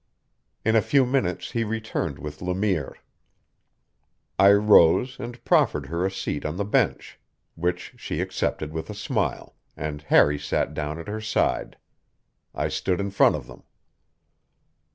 [0.65, 2.95] In a few minutes he returned with Le Mire.
[4.39, 7.19] I rose and proffered her a seat on the bench,
[7.53, 11.77] which she accepted with a smile, and Harry sat down at her side.
[12.55, 13.61] I stood in front of them.